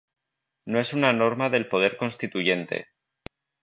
[0.65, 2.87] No es una norma del poder constituyente.